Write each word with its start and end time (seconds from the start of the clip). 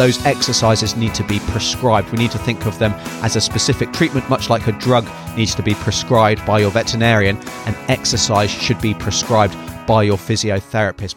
those 0.00 0.24
exercises 0.24 0.96
need 0.96 1.12
to 1.14 1.22
be 1.24 1.38
prescribed. 1.40 2.10
We 2.10 2.16
need 2.16 2.30
to 2.30 2.38
think 2.38 2.64
of 2.64 2.78
them 2.78 2.92
as 3.22 3.36
a 3.36 3.40
specific 3.40 3.92
treatment, 3.92 4.30
much 4.30 4.48
like 4.48 4.66
a 4.66 4.72
drug 4.72 5.06
needs 5.36 5.54
to 5.56 5.62
be 5.62 5.74
prescribed 5.74 6.46
by 6.46 6.60
your 6.60 6.70
veterinarian, 6.70 7.36
and 7.66 7.76
exercise 7.90 8.50
should 8.50 8.80
be 8.80 8.94
prescribed 8.94 9.54
by 9.86 10.04
your 10.04 10.16
physiotherapist. 10.16 11.16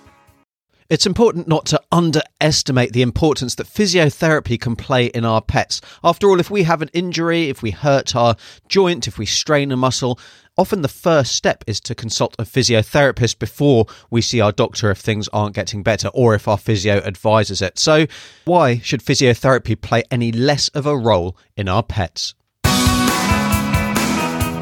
It's 0.89 1.05
important 1.05 1.47
not 1.47 1.65
to 1.67 1.81
underestimate 1.93 2.91
the 2.91 3.04
importance 3.04 3.55
that 3.55 3.67
physiotherapy 3.67 4.59
can 4.59 4.76
play 4.76 5.06
in 5.06 5.24
our 5.24 5.42
pets. 5.42 5.79
After 6.04 6.29
all, 6.29 6.42
if 6.42 6.52
we 6.52 6.63
have 6.63 6.81
an 6.81 6.90
injury, 6.92 7.47
if 7.47 7.62
we 7.62 7.72
hurt 7.72 8.18
our 8.18 8.36
joint, 8.68 9.08
if 9.08 9.18
we 9.18 9.26
strain 9.26 9.72
a 9.72 9.78
muscle, 9.78 10.20
often 10.58 10.81
the 10.81 10.88
first 10.88 11.33
step 11.33 11.63
is 11.67 11.79
to 11.81 11.96
consult 11.96 12.36
a 12.38 12.44
physiotherapist 12.44 13.40
before 13.40 13.86
we 14.10 14.22
see 14.22 14.40
our 14.40 14.51
doctor 14.51 14.92
if 14.92 14.99
things 14.99 15.28
aren't 15.29 15.56
getting 15.56 15.83
better 15.83 16.09
or 16.09 16.36
if 16.36 16.48
our 16.48 16.58
physio 16.58 16.98
advises 16.98 17.62
it. 17.62 17.80
So, 17.80 18.05
why 18.45 18.77
should 18.80 19.02
physiotherapy 19.02 19.80
play 19.80 20.04
any 20.12 20.31
less 20.31 20.68
of 20.70 20.86
a 20.86 20.98
role 20.98 21.38
in 21.55 21.68
our 21.68 21.84
pets? 21.84 22.36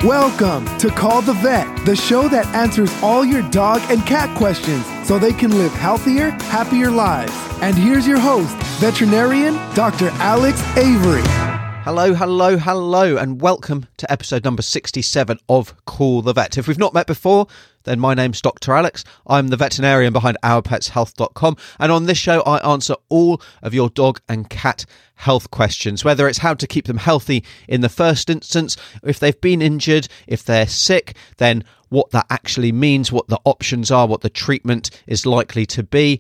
Welcome 0.03 0.65
to 0.79 0.89
Call 0.89 1.21
the 1.21 1.34
Vet, 1.34 1.85
the 1.85 1.95
show 1.95 2.27
that 2.29 2.48
answers 2.55 2.91
all 3.03 3.23
your 3.23 3.48
dog 3.51 3.81
and 3.91 4.03
cat 4.07 4.35
questions 4.35 4.84
so 5.07 5.20
they 5.20 5.34
can 5.34 5.51
live 5.51 5.71
healthier, 5.73 6.31
happier 6.31 6.89
lives. 6.89 7.34
And 7.62 7.77
here's 7.77 8.07
your 8.07 8.20
host, 8.20 8.55
veterinarian 8.79 9.53
Dr. 9.76 10.09
Alex 10.13 10.59
Avery. 10.76 11.50
Hello, 11.84 12.13
hello, 12.13 12.58
hello, 12.58 13.17
and 13.17 13.41
welcome 13.41 13.88
to 13.98 14.09
episode 14.12 14.44
number 14.44 14.62
67 14.62 15.40
of 15.49 15.73
Call 15.85 16.21
the 16.21 16.31
Vet. 16.31 16.59
If 16.59 16.67
we've 16.67 16.77
not 16.77 16.94
met 16.94 17.07
before, 17.07 17.48
then 17.85 17.99
my 17.99 18.13
name's 18.13 18.40
Dr. 18.40 18.73
Alex. 18.73 19.04
I'm 19.26 19.48
the 19.48 19.57
veterinarian 19.57 20.13
behind 20.13 20.38
ourpetshealth.com. 20.44 21.57
And 21.80 21.91
on 21.91 22.05
this 22.05 22.20
show, 22.20 22.41
I 22.41 22.71
answer 22.71 22.94
all 23.09 23.41
of 23.63 23.73
your 23.73 23.90
dog 23.90 24.21
and 24.30 24.48
cat 24.48 24.85
health 25.16 25.49
questions, 25.49 26.05
whether 26.05 26.27
it's 26.27 26.38
how 26.38 26.54
to 26.54 26.67
keep 26.67 26.85
them 26.85 26.98
healthy 26.98 27.44
in 27.67 27.82
the 27.82 27.90
first 27.90 28.29
instance, 28.29 28.77
if 29.04 29.20
they've 29.20 29.41
been 29.41 29.63
injured, 29.63 30.07
if 30.27 30.43
they're 30.43 30.68
sick, 30.68 31.16
then 31.38 31.63
what 31.90 32.12
that 32.12 32.27
actually 32.29 32.71
means, 32.71 33.12
what 33.12 33.27
the 33.27 33.40
options 33.43 33.90
are, 33.90 34.07
what 34.07 34.21
the 34.21 34.29
treatment 34.29 34.91
is 35.07 35.26
likely 35.26 35.66
to 35.66 35.82
be. 35.82 36.20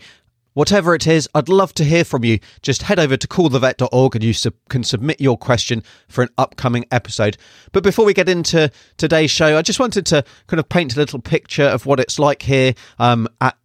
Whatever 0.53 0.93
it 0.93 1.07
is, 1.07 1.29
I'd 1.33 1.47
love 1.47 1.73
to 1.75 1.85
hear 1.85 2.03
from 2.03 2.25
you. 2.25 2.39
Just 2.61 2.83
head 2.83 2.99
over 2.99 3.15
to 3.15 3.27
callthevet.org 3.27 4.15
and 4.15 4.23
you 4.23 4.33
sub- 4.33 4.53
can 4.69 4.83
submit 4.83 5.21
your 5.21 5.37
question 5.37 5.81
for 6.09 6.23
an 6.23 6.29
upcoming 6.37 6.85
episode. 6.91 7.37
But 7.71 7.83
before 7.83 8.03
we 8.03 8.13
get 8.13 8.27
into 8.27 8.69
today's 8.97 9.31
show, 9.31 9.57
I 9.57 9.61
just 9.61 9.79
wanted 9.79 10.05
to 10.07 10.25
kind 10.47 10.59
of 10.59 10.67
paint 10.67 10.95
a 10.95 10.99
little 10.99 11.19
picture 11.19 11.63
of 11.63 11.85
what 11.85 12.01
it's 12.01 12.19
like 12.19 12.41
here 12.41 12.73
um, 12.99 13.29
at 13.39 13.57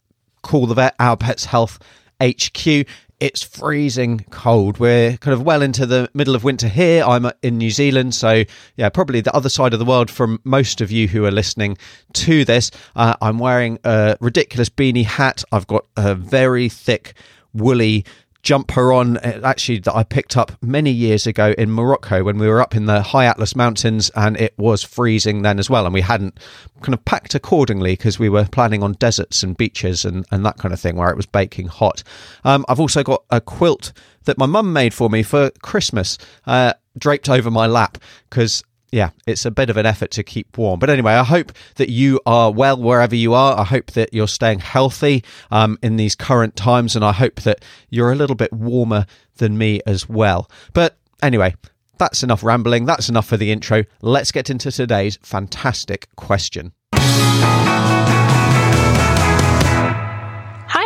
Call 0.42 0.66
the 0.66 0.74
Vet, 0.74 0.94
Our 1.00 1.16
Pets 1.16 1.46
Health 1.46 1.80
HQ 2.22 2.86
it's 3.20 3.42
freezing 3.42 4.25
cold. 4.31 4.78
We're 4.78 5.17
kind 5.17 5.33
of 5.33 5.42
well 5.42 5.62
into 5.62 5.86
the 5.86 6.09
middle 6.12 6.34
of 6.34 6.45
winter 6.45 6.69
here. 6.69 7.03
I'm 7.03 7.31
in 7.42 7.56
New 7.56 7.70
Zealand, 7.70 8.14
so 8.14 8.45
yeah, 8.77 8.89
probably 8.91 9.20
the 9.20 9.34
other 9.34 9.48
side 9.48 9.72
of 9.72 9.78
the 9.78 9.84
world 9.84 10.11
from 10.11 10.41
most 10.45 10.81
of 10.81 10.91
you 10.91 11.09
who 11.09 11.25
are 11.25 11.31
listening 11.31 11.78
to 12.14 12.44
this. 12.44 12.70
Uh, 12.94 13.14
I'm 13.22 13.39
wearing 13.39 13.78
a 13.84 14.17
ridiculous 14.20 14.69
beanie 14.69 15.05
hat. 15.05 15.44
I've 15.50 15.67
got 15.67 15.87
a 15.97 16.14
very 16.14 16.69
thick, 16.69 17.14
woolly 17.55 18.05
jumper 18.47 18.92
on 18.92 19.16
uh, 19.16 19.41
actually 19.42 19.80
that 19.80 19.97
I 19.97 20.05
picked 20.05 20.36
up 20.36 20.52
many 20.62 20.92
years 20.92 21.27
ago 21.27 21.52
in 21.58 21.69
Morocco 21.69 22.22
when 22.22 22.39
we 22.39 22.47
were 22.47 22.61
up 22.61 22.77
in 22.77 22.86
the 22.86 23.03
high 23.03 23.25
Atlas 23.25 23.56
Mountains 23.56 24.08
and 24.14 24.36
it 24.36 24.55
was 24.56 24.84
freezing 24.84 25.42
then 25.42 25.58
as 25.58 25.69
well 25.69 25.84
and 25.84 25.92
we 25.92 26.00
hadn't 26.00 26.38
kind 26.80 26.94
of 26.94 27.05
packed 27.05 27.34
accordingly 27.34 27.94
because 27.94 28.20
we 28.20 28.28
were 28.28 28.44
planning 28.44 28.84
on 28.84 28.92
deserts 28.92 29.42
and 29.42 29.56
beaches 29.56 30.05
and, 30.05 30.25
and 30.30 30.47
that 30.47 30.58
kind 30.58 30.72
of 30.72 30.78
thing 30.78 30.94
where 30.94 31.11
it 31.11 31.16
was 31.16 31.27
baking 31.27 31.66
hot. 31.66 32.05
Um, 32.44 32.64
I've 32.69 32.78
also 32.78 33.03
got 33.03 33.25
a 33.30 33.41
quilt 33.41 33.92
that 34.27 34.38
my 34.38 34.47
mum 34.47 34.72
made 34.72 34.94
for 34.94 35.10
me 35.10 35.25
for 35.25 35.50
Christmas 35.62 36.16
uh, 36.47 36.75
draped 36.97 37.28
over 37.28 37.50
my 37.50 37.66
lap 37.66 37.98
because 38.31 38.62
yeah, 38.92 39.10
it's 39.26 39.44
a 39.44 39.50
bit 39.50 39.70
of 39.70 39.76
an 39.76 39.86
effort 39.86 40.10
to 40.12 40.22
keep 40.22 40.56
warm. 40.56 40.78
But 40.78 40.90
anyway, 40.90 41.12
I 41.12 41.24
hope 41.24 41.52
that 41.76 41.88
you 41.88 42.20
are 42.26 42.50
well 42.52 42.80
wherever 42.80 43.14
you 43.14 43.34
are. 43.34 43.58
I 43.58 43.64
hope 43.64 43.92
that 43.92 44.12
you're 44.12 44.28
staying 44.28 44.60
healthy 44.60 45.24
um, 45.50 45.78
in 45.82 45.97
these 45.97 46.14
current 46.14 46.56
times, 46.56 46.94
and 46.94 47.04
I 47.04 47.12
hope 47.12 47.42
that 47.42 47.64
you're 47.91 48.12
a 48.12 48.16
little 48.16 48.36
bit 48.36 48.52
warmer 48.52 49.06
than 49.38 49.58
me 49.58 49.80
as 49.86 50.08
well. 50.08 50.50
But 50.72 50.98
anyway, 51.22 51.54
that's 51.98 52.22
enough 52.22 52.42
rambling. 52.42 52.84
That's 52.84 53.08
enough 53.08 53.26
for 53.26 53.36
the 53.36 53.50
intro. 53.50 53.84
Let's 54.02 54.32
get 54.32 54.50
into 54.50 54.70
today's 54.70 55.19
fantastic 55.22 56.08
question. 56.16 56.72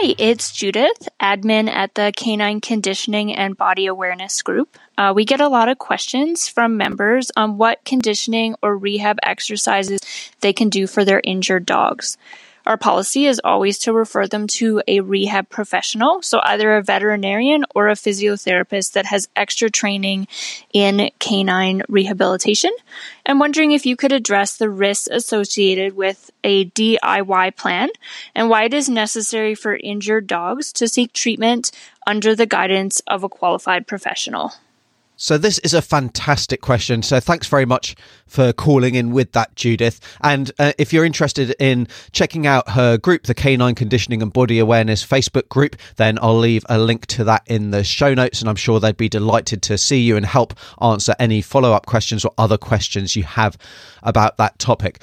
Hi, 0.03 0.15
it's 0.17 0.51
Judith, 0.51 1.11
admin 1.21 1.69
at 1.69 1.95
the 1.95 2.11
Canine 2.17 2.63
Conditioning 2.63 3.35
and 3.35 3.55
Body 3.55 3.85
Awareness 3.85 4.41
Group. 4.41 4.79
Uh, 4.97 5.13
we 5.15 5.27
get 5.27 5.43
a 5.43 5.49
lot 5.49 5.69
of 5.69 5.77
questions 5.77 6.49
from 6.49 6.79
members 6.79 7.31
on 7.37 7.59
what 7.59 7.85
conditioning 7.85 8.55
or 8.63 8.79
rehab 8.79 9.19
exercises 9.23 10.01
they 10.41 10.55
can 10.55 10.71
do 10.71 10.87
for 10.87 11.05
their 11.05 11.21
injured 11.23 11.67
dogs. 11.67 12.17
Our 12.67 12.77
policy 12.77 13.27
is 13.27 13.41
always 13.43 13.79
to 13.81 13.93
refer 13.93 14.27
them 14.27 14.47
to 14.49 14.83
a 14.87 15.01
rehab 15.01 15.49
professional, 15.49 16.23
so 16.23 16.41
either 16.43 16.77
a 16.77 16.83
veterinarian 16.83 17.65
or 17.75 17.89
a 17.89 17.95
physiotherapist 17.95 18.93
that 18.93 19.07
has 19.07 19.29
extra 19.35 19.71
training 19.71 20.29
in 20.73 21.11
canine 21.19 21.83
rehabilitation. 21.89 22.71
I'm 23.27 23.39
wondering 23.39 23.73
if 23.73 23.87
you 23.87 23.97
could 23.97 24.13
address 24.13 24.57
the 24.57 24.69
risks 24.69 25.09
associated 25.11 25.97
with 25.97 26.31
a 26.45 26.67
DIY 26.67 27.57
plan 27.57 27.89
and 28.35 28.51
why 28.51 28.65
it 28.65 28.75
is 28.75 28.89
necessary 28.89 29.55
for 29.55 29.77
injured 29.77 30.27
dogs 30.27 30.73
to 30.75 30.89
seek 30.89 31.13
treatment 31.13 31.71
under 32.07 32.35
the 32.35 32.47
guidance 32.47 33.01
of 33.07 33.25
a 33.25 33.29
qualified 33.29 33.87
professional. 33.87 34.53
So 35.23 35.37
this 35.37 35.59
is 35.59 35.75
a 35.75 35.83
fantastic 35.83 36.63
question. 36.63 37.03
So 37.03 37.21
thanks 37.21 37.47
very 37.47 37.67
much 37.67 37.95
for 38.27 38.55
calling 38.55 38.95
in 38.95 39.11
with 39.13 39.33
that, 39.33 39.55
Judith. 39.55 40.01
And 40.23 40.51
uh, 40.59 40.73
if 40.79 40.95
you're 40.95 41.05
interested 41.05 41.55
in 41.59 41.89
checking 42.13 42.47
out 42.47 42.71
her 42.71 42.97
group, 42.97 43.25
the 43.25 43.35
Canine 43.35 43.75
Conditioning 43.75 44.23
and 44.23 44.33
Body 44.33 44.59
Awareness 44.59 45.05
Facebook 45.07 45.51
group, 45.51 45.77
then 45.97 46.19
I'll 46.23 46.39
leave 46.39 46.65
a 46.71 46.79
link 46.79 47.05
to 47.09 47.25
that 47.25 47.43
in 47.45 47.71
the 47.71 47.85
show 47.85 48.15
notes. 48.15 48.41
And 48.41 48.49
I'm 48.49 48.57
sure 48.57 48.81
they'd 48.81 48.97
be 48.97 49.11
delighted 49.11 49.61
to 49.65 49.77
see 49.77 50.01
you 50.01 50.17
and 50.17 50.25
help 50.25 50.55
answer 50.81 51.15
any 51.19 51.43
follow 51.43 51.75
up 51.75 51.85
questions 51.85 52.25
or 52.25 52.33
other 52.39 52.57
questions 52.57 53.15
you 53.15 53.25
have 53.25 53.59
about 54.03 54.39
that 54.39 54.59
topic. 54.59 55.03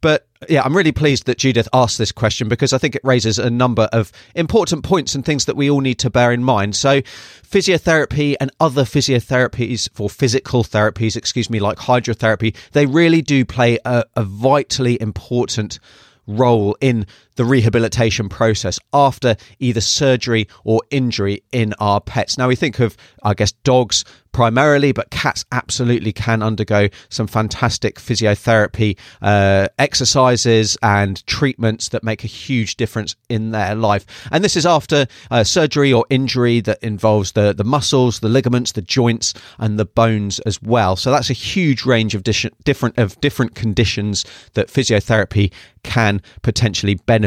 But 0.00 0.26
yeah, 0.48 0.62
I'm 0.62 0.76
really 0.76 0.92
pleased 0.92 1.26
that 1.26 1.38
Judith 1.38 1.68
asked 1.72 1.98
this 1.98 2.12
question 2.12 2.48
because 2.48 2.72
I 2.72 2.78
think 2.78 2.94
it 2.94 3.02
raises 3.04 3.38
a 3.38 3.50
number 3.50 3.88
of 3.92 4.12
important 4.34 4.84
points 4.84 5.14
and 5.14 5.24
things 5.24 5.44
that 5.46 5.56
we 5.56 5.70
all 5.70 5.80
need 5.80 5.98
to 6.00 6.10
bear 6.10 6.32
in 6.32 6.44
mind. 6.44 6.76
So, 6.76 7.00
physiotherapy 7.02 8.36
and 8.40 8.50
other 8.60 8.84
physiotherapies 8.84 9.88
for 9.92 10.08
physical 10.08 10.64
therapies, 10.64 11.16
excuse 11.16 11.50
me, 11.50 11.60
like 11.60 11.78
hydrotherapy, 11.78 12.56
they 12.72 12.86
really 12.86 13.22
do 13.22 13.44
play 13.44 13.78
a, 13.84 14.04
a 14.16 14.24
vitally 14.24 15.00
important 15.00 15.78
role 16.26 16.76
in 16.80 17.06
the 17.36 17.44
rehabilitation 17.44 18.28
process 18.28 18.78
after 18.92 19.36
either 19.58 19.80
surgery 19.80 20.48
or 20.64 20.82
injury 20.90 21.42
in 21.52 21.74
our 21.80 22.00
pets. 22.00 22.38
Now, 22.38 22.48
we 22.48 22.56
think 22.56 22.78
of, 22.78 22.96
I 23.22 23.34
guess, 23.34 23.52
dogs 23.52 24.04
primarily, 24.32 24.92
but 24.92 25.10
cats 25.10 25.44
absolutely 25.52 26.12
can 26.12 26.42
undergo 26.42 26.88
some 27.10 27.26
fantastic 27.26 27.96
physiotherapy 27.96 28.98
uh, 29.20 29.68
exercises 29.78 30.76
and 30.82 31.24
treatments 31.26 31.90
that 31.90 32.02
make 32.02 32.24
a 32.24 32.26
huge 32.26 32.76
difference 32.76 33.14
in 33.28 33.50
their 33.50 33.74
life. 33.74 34.06
And 34.30 34.42
this 34.42 34.56
is 34.56 34.64
after 34.64 35.06
uh, 35.30 35.44
surgery 35.44 35.92
or 35.92 36.06
injury 36.08 36.60
that 36.62 36.82
involves 36.82 37.32
the, 37.32 37.52
the 37.52 37.64
muscles, 37.64 38.20
the 38.20 38.28
ligaments, 38.30 38.72
the 38.72 38.82
joints, 38.82 39.34
and 39.58 39.78
the 39.78 39.84
bones 39.84 40.38
as 40.40 40.60
well. 40.62 40.96
So 40.96 41.10
that's 41.10 41.28
a 41.30 41.34
huge 41.34 41.84
range 41.84 42.14
of 42.14 42.22
di- 42.22 42.50
different 42.64 42.98
of 42.98 43.20
different 43.20 43.54
conditions 43.54 44.24
that 44.54 44.68
physiotherapy 44.68 45.52
can 45.82 46.22
potentially 46.42 46.94
benefit 46.94 47.21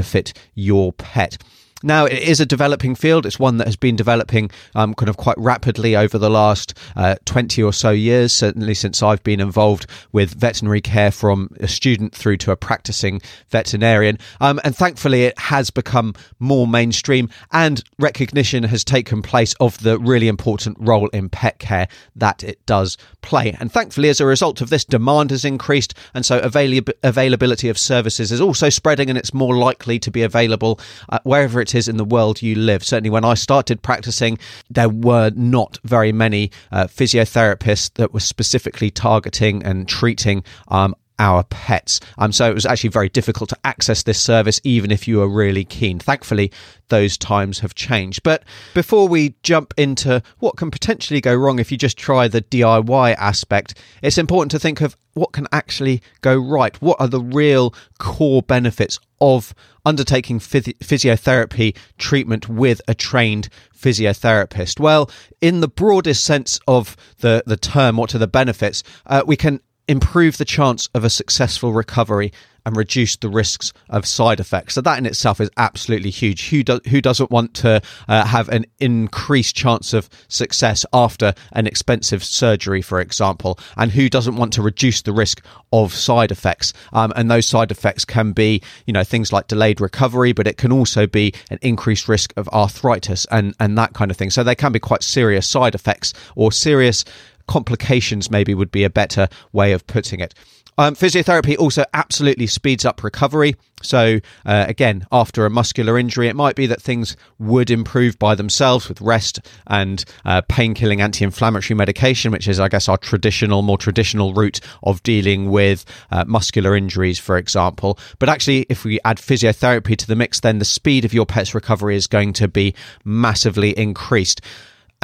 your 0.54 0.94
pet. 0.94 1.38
Now, 1.86 2.06
it 2.06 2.18
is 2.18 2.40
a 2.40 2.48
developing 2.48 2.96
field. 2.96 3.28
It's 3.28 3.38
one 3.38 3.58
that 3.58 3.68
has 3.68 3.76
been 3.76 3.96
developing 3.96 4.50
um, 4.74 4.96
kind 4.96 5.08
of 5.08 5.18
quite 5.18 5.38
rapidly 5.38 5.96
over 5.96 6.18
the 6.18 6.32
last 6.32 6.74
uh, 6.96 7.14
20 7.26 7.62
or 7.62 7.72
so 7.72 7.92
years, 7.92 8.34
certainly 8.34 8.74
since 8.74 9.04
I've 9.04 9.22
been 9.22 9.40
involved 9.40 9.86
with 10.12 10.34
veterinary 10.34 10.82
care 10.82 11.12
from 11.12 11.56
a 11.60 11.68
student 11.68 12.16
through 12.16 12.38
to 12.38 12.50
a 12.50 12.56
practicing 12.56 13.22
veterinarian. 13.50 14.18
Um, 14.42 14.60
and 14.64 14.76
thankfully, 14.76 15.26
it 15.26 15.38
has 15.38 15.70
become 15.70 16.16
more 16.40 16.66
mainstream 16.66 17.30
and 17.52 17.84
recognition 18.00 18.64
has 18.64 18.84
taken 18.84 19.22
place 19.22 19.54
of 19.60 19.78
the 19.84 20.00
really 20.00 20.28
important 20.28 20.78
role 20.80 21.10
in 21.10 21.30
pet 21.30 21.60
care 21.60 21.88
that 22.16 22.44
it 22.44 22.66
does 22.66 22.98
play. 23.22 23.56
And 23.60 23.72
thankfully, 23.72 24.10
as 24.10 24.20
a 24.20 24.26
result 24.26 24.60
of 24.60 24.72
this, 24.72 24.86
demand 24.86 25.30
has 25.30 25.46
increased. 25.46 25.94
And 26.16 26.26
so 26.26 26.40
avail- 26.40 26.82
availability 27.04 27.70
of 27.70 27.78
services 27.78 28.32
is 28.32 28.42
also 28.42 28.70
spreading 28.70 29.08
and 29.10 29.20
it's 29.20 29.36
more 29.36 29.56
likely 29.56 30.00
to 30.00 30.10
be 30.10 30.24
available 30.24 30.80
uh, 31.10 31.20
wherever 31.24 31.62
it's 31.62 31.75
in 31.76 31.98
the 31.98 32.06
world 32.06 32.42
you 32.42 32.56
live. 32.56 32.84
Certainly, 32.84 33.10
when 33.10 33.26
I 33.26 33.34
started 33.34 33.82
practicing, 33.82 34.38
there 34.70 34.90
were 34.90 35.32
not 35.36 35.78
very 35.84 36.12
many 36.12 36.52
uh, 36.72 36.86
physiotherapists 36.86 37.94
that 37.96 38.14
were 38.14 38.20
specifically 38.20 38.90
targeting 38.90 39.64
and 39.64 39.88
treating 39.88 40.44
um, 40.70 40.96
our 41.20 41.44
pets. 41.44 42.00
Um, 42.18 42.32
so 42.32 42.50
it 42.50 42.54
was 42.54 42.66
actually 42.66 42.90
very 42.90 43.10
difficult 43.10 43.50
to 43.50 43.58
access 43.64 44.04
this 44.04 44.20
service, 44.20 44.60
even 44.64 44.92
if 44.92 45.08
you 45.08 45.18
were 45.18 45.28
really 45.28 45.64
keen. 45.64 46.00
Thankfully, 46.00 46.52
those 46.90 47.18
times 47.18 47.60
have 47.60 47.76
changed. 47.76 48.24
But 48.24 48.44
before 48.74 49.08
we 49.08 49.36
jump 49.44 49.74
into 49.78 50.22
what 50.40 50.58
can 50.58 50.72
potentially 50.72 51.22
go 51.22 51.34
wrong 51.34 51.60
if 51.60 51.72
you 51.72 51.78
just 51.78 51.98
try 51.98 52.28
the 52.28 52.42
DIY 52.42 53.16
aspect, 53.16 53.80
it's 54.02 54.18
important 54.18 54.52
to 54.52 54.60
think 54.60 54.82
of 54.82 54.98
what 55.14 55.32
can 55.32 55.48
actually 55.52 56.02
go 56.22 56.36
right. 56.36 56.80
What 56.82 57.00
are 57.00 57.08
the 57.08 57.22
real 57.22 57.74
core 58.00 58.42
benefits 58.42 59.00
of 59.22 59.56
undertaking 59.86 60.40
physiotherapy 60.40 61.76
treatment 61.98 62.50
with 62.50 62.82
a 62.88 62.94
trained 62.94 63.50
physiotherapist? 63.76 64.80
Well, 64.80 65.10
in 65.42 65.62
the 65.62 65.70
broadest 65.70 66.26
sense 66.26 66.60
of 66.68 66.98
the, 67.20 67.44
the 67.46 67.58
term, 67.58 67.98
what 67.98 68.14
are 68.14 68.20
the 68.20 68.28
benefits? 68.28 68.84
Uh, 69.06 69.24
we 69.26 69.38
can 69.38 69.62
improve 69.88 70.38
the 70.38 70.46
chance 70.46 70.90
of 70.94 71.04
a 71.04 71.10
successful 71.10 71.74
recovery 71.74 72.32
and 72.66 72.76
reduce 72.76 73.16
the 73.18 73.30
risks 73.30 73.72
of 73.90 74.06
side 74.06 74.40
effects. 74.40 74.74
So 74.74 74.82
that 74.82 74.98
in 74.98 75.06
itself 75.06 75.40
is 75.40 75.50
absolutely 75.58 76.10
huge. 76.10 76.50
Who 76.50 76.64
do, 76.64 76.80
who 76.90 77.00
doesn't 77.00 77.30
want 77.30 77.54
to 77.56 77.82
uh, 78.08 78.26
have 78.26 78.50
an 78.50 78.66
increased 78.80 79.56
chance 79.56 79.94
of 79.94 80.10
success 80.28 80.86
after 80.92 81.34
an 81.52 81.68
expensive 81.68 82.24
surgery, 82.24 82.82
for 82.82 83.00
example, 83.00 83.60
and 83.78 83.92
who 83.92 84.10
doesn't 84.10 84.36
want 84.36 84.52
to 84.54 84.62
reduce 84.62 85.04
the 85.04 85.14
risk 85.14 85.46
of 85.72 85.94
side 85.94 86.32
effects? 86.32 86.74
Um, 86.92 87.14
and 87.16 87.30
those 87.30 87.46
side 87.46 87.70
effects 87.70 88.04
can 88.04 88.32
be, 88.32 88.62
you 88.88 88.94
know, 88.94 89.04
things 89.04 89.32
like 89.32 89.48
delayed 89.48 89.80
recovery, 89.80 90.34
but 90.34 90.48
it 90.48 90.58
can 90.58 90.72
also 90.72 91.06
be 91.06 91.34
an 91.52 91.60
increased 91.62 92.08
risk 92.08 92.34
of 92.36 92.50
arthritis 92.50 93.26
and 93.30 93.54
and 93.60 93.78
that 93.78 93.94
kind 93.94 94.10
of 94.10 94.18
thing. 94.18 94.32
So 94.32 94.44
they 94.44 94.56
can 94.56 94.72
be 94.72 94.80
quite 94.80 95.04
serious 95.04 95.48
side 95.48 95.76
effects 95.76 96.14
or 96.36 96.52
serious 96.52 97.06
complications, 97.48 98.32
maybe 98.32 98.54
would 98.54 98.72
be 98.72 98.84
a 98.84 98.90
better 98.90 99.28
way 99.54 99.72
of 99.72 99.86
putting 99.88 100.20
it. 100.20 100.34
Um, 100.78 100.96
physiotherapy 100.96 101.58
also 101.58 101.86
absolutely 101.94 102.48
speeds 102.48 102.84
up 102.84 103.04
recovery. 103.04 103.56
So, 103.82 104.20
uh, 104.46 104.66
again, 104.68 105.06
after 105.12 105.46
a 105.46 105.50
muscular 105.50 105.98
injury, 105.98 106.28
it 106.28 106.36
might 106.36 106.56
be 106.56 106.66
that 106.68 106.82
things 106.82 107.16
would 107.40 107.70
improve 107.70 108.20
by 108.20 108.36
themselves 108.36 108.90
with 108.90 109.00
rest 109.00 109.40
and 109.68 110.04
uh, 110.26 110.42
pain 110.50 110.74
killing 110.74 111.02
anti 111.02 111.24
inflammatory 111.24 111.78
medication, 111.78 112.32
which 112.32 112.48
is, 112.48 112.60
I 112.60 112.68
guess, 112.68 112.90
our 112.90 112.98
traditional, 112.98 113.62
more 113.62 113.78
traditional 113.78 114.34
route 114.34 114.60
of 114.84 115.02
dealing 115.04 115.50
with 115.50 115.86
uh, 116.12 116.26
muscular 116.28 116.76
injuries, 116.76 117.20
for 117.20 117.38
example. 117.38 117.98
But 118.20 118.28
actually, 118.28 118.66
if 118.68 118.84
we 118.84 119.00
add 119.06 119.18
physiotherapy 119.18 119.96
to 119.98 120.08
the 120.08 120.16
mix, 120.16 120.42
then 120.42 120.60
the 120.60 120.66
speed 120.66 121.06
of 121.06 121.14
your 121.14 121.26
pet's 121.26 121.56
recovery 121.56 121.96
is 121.96 122.08
going 122.08 122.34
to 122.34 122.48
be 122.48 122.76
massively 123.06 123.78
increased 123.78 124.42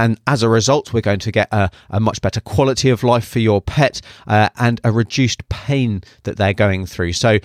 and 0.02 0.20
as 0.26 0.42
a 0.42 0.50
result, 0.50 0.94
we're 0.94 1.02
going 1.02 1.20
to 1.20 1.32
get 1.32 1.48
a, 1.52 1.70
a 1.92 2.00
much 2.00 2.22
better 2.22 2.42
quality 2.42 2.90
of 2.90 3.04
life 3.04 3.28
for 3.28 3.38
your 3.38 3.62
pet 3.62 4.02
uh, 4.28 4.50
and 4.58 4.82
a 4.84 4.92
reduced 4.92 5.48
pain 5.50 6.02
that 6.24 6.38
they're 6.38 6.56
going 6.56 6.88
through. 6.88 7.14
So, 7.14 7.38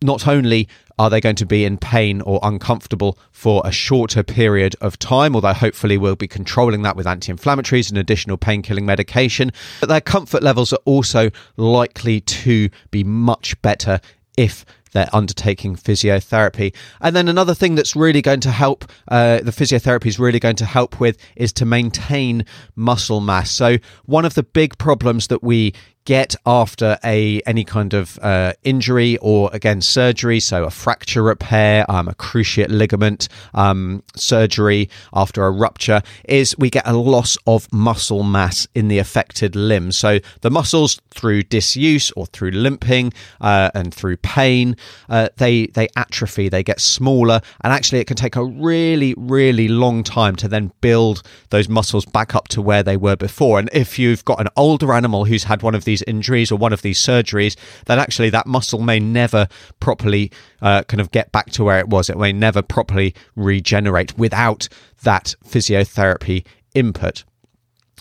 not 0.00 0.28
only 0.28 0.68
are 0.96 1.10
they 1.10 1.20
going 1.20 1.34
to 1.34 1.46
be 1.46 1.64
in 1.64 1.76
pain 1.76 2.20
or 2.20 2.38
uncomfortable 2.44 3.18
for 3.32 3.62
a 3.64 3.72
shorter 3.72 4.22
period 4.22 4.76
of 4.80 4.96
time, 5.00 5.34
although 5.34 5.52
hopefully 5.52 5.98
we'll 5.98 6.14
be 6.14 6.28
controlling 6.28 6.82
that 6.82 6.94
with 6.94 7.06
anti 7.06 7.32
inflammatories 7.32 7.88
and 7.88 7.98
additional 7.98 8.36
pain 8.36 8.62
killing 8.62 8.86
medication, 8.86 9.50
but 9.80 9.88
their 9.88 10.00
comfort 10.00 10.44
levels 10.44 10.72
are 10.72 10.80
also 10.84 11.30
likely 11.56 12.20
to 12.20 12.70
be 12.92 13.02
much 13.02 13.60
better 13.60 14.00
if 14.36 14.64
they're 14.92 15.08
undertaking 15.12 15.76
physiotherapy. 15.76 16.74
And 17.00 17.14
then 17.14 17.28
another 17.28 17.54
thing 17.54 17.74
that's 17.74 17.94
really 17.96 18.22
going 18.22 18.40
to 18.40 18.50
help, 18.50 18.84
uh, 19.08 19.38
the 19.38 19.50
physiotherapy 19.50 20.06
is 20.06 20.18
really 20.18 20.40
going 20.40 20.56
to 20.56 20.64
help 20.64 21.00
with, 21.00 21.18
is 21.36 21.52
to 21.54 21.64
maintain 21.64 22.44
muscle 22.76 23.20
mass. 23.20 23.50
So, 23.50 23.78
one 24.06 24.24
of 24.24 24.34
the 24.34 24.42
big 24.42 24.78
problems 24.78 25.28
that 25.28 25.42
we 25.42 25.74
get 26.08 26.34
after 26.46 26.98
a 27.04 27.38
any 27.44 27.64
kind 27.64 27.92
of 27.92 28.18
uh, 28.22 28.54
injury 28.62 29.18
or 29.18 29.50
again 29.52 29.82
surgery, 29.82 30.40
so 30.40 30.64
a 30.64 30.70
fracture 30.70 31.22
repair, 31.22 31.84
um, 31.90 32.08
a 32.08 32.14
cruciate 32.14 32.70
ligament 32.70 33.28
um, 33.52 34.02
surgery 34.16 34.88
after 35.12 35.44
a 35.44 35.50
rupture, 35.50 36.00
is 36.26 36.56
we 36.56 36.70
get 36.70 36.86
a 36.86 36.94
loss 36.94 37.36
of 37.46 37.70
muscle 37.74 38.22
mass 38.22 38.66
in 38.74 38.88
the 38.88 38.96
affected 38.98 39.54
limb. 39.54 39.92
So 39.92 40.18
the 40.40 40.50
muscles, 40.50 40.98
through 41.10 41.42
disuse 41.42 42.10
or 42.12 42.24
through 42.24 42.52
limping 42.52 43.12
uh, 43.42 43.70
and 43.74 43.92
through 43.92 44.16
pain, 44.16 44.76
uh, 45.10 45.28
they 45.36 45.66
they 45.66 45.88
atrophy, 45.94 46.48
they 46.48 46.62
get 46.62 46.80
smaller, 46.80 47.42
and 47.62 47.70
actually 47.70 48.00
it 48.00 48.06
can 48.06 48.16
take 48.16 48.34
a 48.34 48.44
really 48.44 49.12
really 49.18 49.68
long 49.68 50.02
time 50.02 50.36
to 50.36 50.48
then 50.48 50.72
build 50.80 51.22
those 51.50 51.68
muscles 51.68 52.06
back 52.06 52.34
up 52.34 52.48
to 52.48 52.62
where 52.62 52.82
they 52.82 52.96
were 52.96 53.16
before. 53.16 53.58
And 53.58 53.68
if 53.74 53.98
you've 53.98 54.24
got 54.24 54.40
an 54.40 54.48
older 54.56 54.94
animal 54.94 55.26
who's 55.26 55.44
had 55.44 55.62
one 55.62 55.74
of 55.74 55.84
these 55.84 55.97
injuries 56.02 56.50
or 56.52 56.58
one 56.58 56.72
of 56.72 56.82
these 56.82 56.98
surgeries, 57.00 57.56
then 57.86 57.98
actually 57.98 58.30
that 58.30 58.46
muscle 58.46 58.80
may 58.80 59.00
never 59.00 59.48
properly 59.80 60.30
uh, 60.62 60.82
kind 60.84 61.00
of 61.00 61.10
get 61.10 61.32
back 61.32 61.50
to 61.50 61.64
where 61.64 61.78
it 61.78 61.88
was. 61.88 62.08
It 62.08 62.18
may 62.18 62.32
never 62.32 62.62
properly 62.62 63.14
regenerate 63.36 64.16
without 64.18 64.68
that 65.02 65.34
physiotherapy 65.44 66.44
input. 66.74 67.24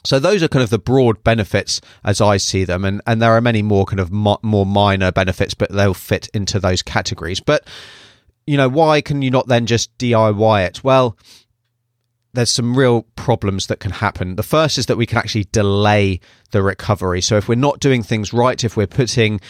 So 0.04 0.20
those 0.20 0.42
are 0.42 0.48
kind 0.48 0.64
of 0.64 0.70
the 0.70 0.80
broad 0.80 1.24
benefits 1.24 1.82
as 2.04 2.22
I 2.22 2.38
see 2.38 2.64
them, 2.64 2.86
and 2.86 3.02
and 3.06 3.22
there 3.22 3.34
are 3.34 3.42
many 3.42 3.62
more 3.62 3.86
kind 3.86 4.00
of 4.00 4.12
mo- 4.12 4.40
more 4.42 4.66
minor 4.66 5.12
benefits, 5.12 5.54
but 5.54 5.72
they'll 5.72 5.94
fit 5.94 6.30
into 6.34 6.60
those 6.60 6.82
categories. 6.82 7.42
But 7.42 7.68
you 8.46 8.56
know, 8.56 8.70
why 8.70 9.02
can 9.02 9.22
you 9.22 9.30
not 9.30 9.48
then 9.48 9.66
just 9.66 9.96
DIY 9.98 10.66
it? 10.66 10.84
Well, 10.84 11.18
there's 12.38 12.52
some 12.52 12.78
real 12.78 13.02
problems 13.16 13.66
that 13.66 13.80
can 13.80 13.90
happen. 13.90 14.36
The 14.36 14.44
first 14.44 14.78
is 14.78 14.86
that 14.86 14.96
we 14.96 15.08
can 15.08 15.18
actually 15.18 15.46
delay 15.52 16.20
the 16.52 16.62
recovery. 16.62 17.20
So 17.20 17.36
if 17.36 17.50
we're 17.50 17.56
not 17.56 17.80
doing 17.80 18.04
things 18.04 18.32
right, 18.32 18.64
if 18.64 18.78
we're 18.78 18.86
putting 18.86 19.42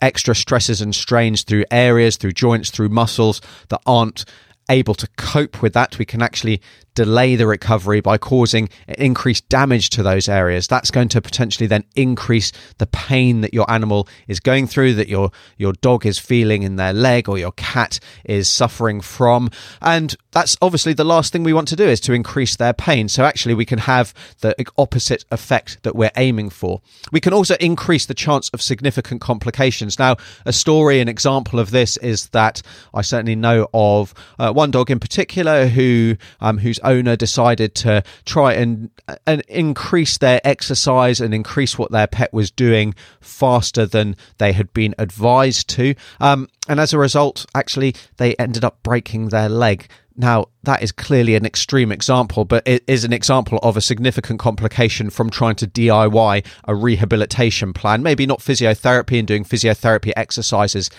extra 0.00 0.34
stresses 0.34 0.80
and 0.80 0.94
strains 0.94 1.42
through 1.42 1.66
areas, 1.70 2.16
through 2.16 2.32
joints, 2.32 2.70
through 2.70 2.88
muscles 2.88 3.42
that 3.68 3.82
aren't 3.84 4.24
able 4.70 4.94
to 4.94 5.06
cope 5.18 5.60
with 5.60 5.74
that, 5.74 5.98
we 5.98 6.06
can 6.06 6.22
actually 6.22 6.62
delay 6.94 7.36
the 7.36 7.46
recovery 7.46 8.00
by 8.00 8.18
causing 8.18 8.68
increased 8.88 9.48
damage 9.48 9.90
to 9.90 10.02
those 10.02 10.28
areas. 10.28 10.66
That's 10.66 10.90
going 10.90 11.08
to 11.10 11.20
potentially 11.20 11.66
then 11.66 11.84
increase 11.96 12.52
the 12.78 12.86
pain 12.86 13.40
that 13.42 13.54
your 13.54 13.70
animal 13.70 14.08
is 14.28 14.40
going 14.40 14.66
through, 14.66 14.94
that 14.94 15.08
your 15.08 15.30
your 15.56 15.72
dog 15.74 16.06
is 16.06 16.18
feeling 16.18 16.62
in 16.62 16.76
their 16.76 16.92
leg 16.92 17.28
or 17.28 17.38
your 17.38 17.52
cat 17.52 18.00
is 18.24 18.48
suffering 18.48 19.00
from. 19.00 19.50
And 19.80 20.16
that's 20.32 20.56
obviously 20.62 20.92
the 20.92 21.04
last 21.04 21.32
thing 21.32 21.42
we 21.42 21.52
want 21.52 21.68
to 21.68 21.76
do 21.76 21.84
is 21.84 22.00
to 22.00 22.12
increase 22.12 22.56
their 22.56 22.72
pain. 22.72 23.08
So 23.08 23.24
actually 23.24 23.54
we 23.54 23.64
can 23.64 23.80
have 23.80 24.14
the 24.40 24.54
opposite 24.78 25.24
effect 25.30 25.82
that 25.82 25.96
we're 25.96 26.12
aiming 26.16 26.50
for. 26.50 26.80
We 27.12 27.20
can 27.20 27.32
also 27.32 27.56
increase 27.60 28.06
the 28.06 28.14
chance 28.14 28.48
of 28.50 28.62
significant 28.62 29.20
complications. 29.20 29.98
Now, 29.98 30.16
a 30.44 30.52
story, 30.52 31.00
an 31.00 31.08
example 31.08 31.58
of 31.58 31.70
this 31.70 31.96
is 31.98 32.28
that 32.28 32.62
I 32.94 33.02
certainly 33.02 33.36
know 33.36 33.68
of 33.74 34.14
uh, 34.38 34.52
one 34.52 34.70
dog 34.70 34.90
in 34.90 35.00
particular 35.00 35.66
who 35.66 36.16
um, 36.40 36.58
owner 36.82 37.16
decided 37.16 37.74
to 37.76 38.02
try 38.24 38.54
and 38.54 38.90
and 39.26 39.42
increase 39.48 40.18
their 40.18 40.40
exercise 40.44 41.20
and 41.20 41.34
increase 41.34 41.78
what 41.78 41.90
their 41.90 42.06
pet 42.06 42.32
was 42.32 42.50
doing 42.50 42.94
faster 43.20 43.86
than 43.86 44.16
they 44.38 44.52
had 44.52 44.72
been 44.72 44.94
advised 44.98 45.68
to. 45.70 45.94
Um, 46.20 46.48
and 46.68 46.80
as 46.80 46.92
a 46.92 46.98
result, 46.98 47.46
actually, 47.54 47.94
they 48.16 48.34
ended 48.36 48.64
up 48.64 48.82
breaking 48.82 49.28
their 49.28 49.48
leg. 49.48 49.88
Now, 50.16 50.46
that 50.64 50.82
is 50.82 50.92
clearly 50.92 51.34
an 51.34 51.46
extreme 51.46 51.90
example, 51.90 52.44
but 52.44 52.62
it 52.66 52.84
is 52.86 53.04
an 53.04 53.12
example 53.12 53.58
of 53.62 53.76
a 53.76 53.80
significant 53.80 54.38
complication 54.38 55.08
from 55.08 55.30
trying 55.30 55.54
to 55.56 55.66
DIY 55.66 56.44
a 56.64 56.74
rehabilitation 56.74 57.72
plan. 57.72 58.02
Maybe 58.02 58.26
not 58.26 58.40
physiotherapy 58.40 59.18
and 59.18 59.26
doing 59.26 59.44
physiotherapy 59.44 60.12
exercises 60.16 60.90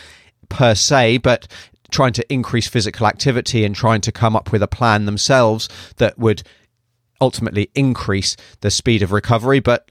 per 0.49 0.75
se, 0.75 1.19
but 1.19 1.47
trying 1.91 2.13
to 2.13 2.33
increase 2.33 2.67
physical 2.67 3.05
activity 3.05 3.63
and 3.63 3.75
trying 3.75 4.01
to 4.01 4.11
come 4.11 4.35
up 4.35 4.51
with 4.51 4.63
a 4.63 4.67
plan 4.67 5.05
themselves 5.05 5.69
that 5.97 6.17
would 6.17 6.43
ultimately 7.19 7.69
increase 7.75 8.35
the 8.61 8.71
speed 8.71 9.03
of 9.03 9.11
recovery. 9.11 9.59
But 9.59 9.89